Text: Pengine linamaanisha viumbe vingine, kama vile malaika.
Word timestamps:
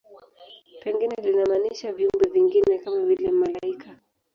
Pengine 0.81 1.15
linamaanisha 1.23 1.93
viumbe 1.93 2.29
vingine, 2.29 2.77
kama 2.79 3.05
vile 3.05 3.31
malaika. 3.31 3.95